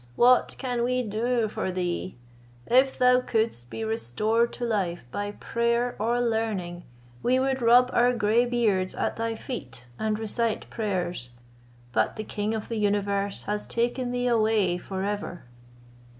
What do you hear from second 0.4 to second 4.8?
can we do for thee? If thou couldst be restored to